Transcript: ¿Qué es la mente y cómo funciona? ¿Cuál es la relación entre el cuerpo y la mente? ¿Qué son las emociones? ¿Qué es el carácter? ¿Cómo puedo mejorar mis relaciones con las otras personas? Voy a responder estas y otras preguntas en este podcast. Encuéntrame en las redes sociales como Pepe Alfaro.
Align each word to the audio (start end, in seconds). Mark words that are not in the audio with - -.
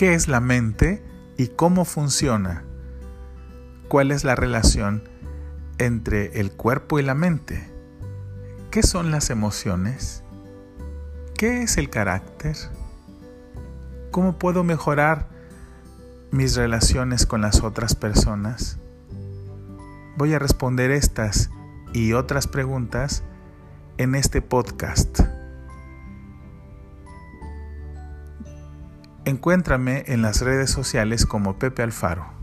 ¿Qué 0.00 0.14
es 0.14 0.28
la 0.28 0.40
mente 0.40 1.04
y 1.36 1.48
cómo 1.48 1.84
funciona? 1.84 2.64
¿Cuál 3.90 4.12
es 4.12 4.24
la 4.24 4.34
relación 4.34 5.06
entre 5.76 6.40
el 6.40 6.52
cuerpo 6.52 6.98
y 6.98 7.02
la 7.02 7.14
mente? 7.14 7.70
¿Qué 8.70 8.82
son 8.82 9.10
las 9.10 9.28
emociones? 9.28 10.24
¿Qué 11.36 11.64
es 11.64 11.76
el 11.76 11.90
carácter? 11.90 12.56
¿Cómo 14.10 14.38
puedo 14.38 14.64
mejorar 14.64 15.28
mis 16.30 16.56
relaciones 16.56 17.26
con 17.26 17.42
las 17.42 17.62
otras 17.62 17.94
personas? 17.94 18.78
Voy 20.16 20.32
a 20.32 20.38
responder 20.38 20.92
estas 20.92 21.50
y 21.92 22.14
otras 22.14 22.46
preguntas 22.46 23.22
en 23.98 24.14
este 24.14 24.40
podcast. 24.40 25.20
Encuéntrame 29.30 30.02
en 30.08 30.22
las 30.22 30.40
redes 30.40 30.72
sociales 30.72 31.24
como 31.24 31.56
Pepe 31.56 31.84
Alfaro. 31.84 32.39